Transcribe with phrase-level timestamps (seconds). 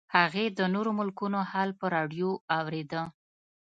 [0.15, 3.01] هغې د نورو ملکونو حال په راډیو اورېده